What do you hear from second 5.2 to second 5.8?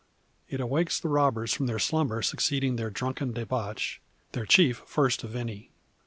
of any.